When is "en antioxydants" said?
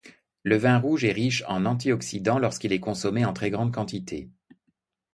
1.47-2.39